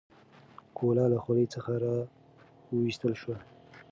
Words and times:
ګوله 0.77 1.05
له 1.13 1.17
خولې 1.23 1.45
څخه 1.53 1.71
راویستل 1.83 3.13
شوه. 3.21 3.37